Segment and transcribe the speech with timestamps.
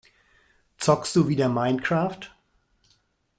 [0.79, 2.31] Zockst du wieder Minecraft?